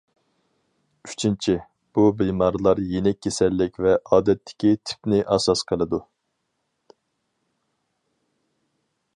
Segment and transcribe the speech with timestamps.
[1.07, 1.53] ئۈچىنچى،
[1.97, 6.01] بۇ بىمارلار يېنىك كېسەللىك ۋە ئادەتتىكى تىپنى ئاساس قىلىدۇ.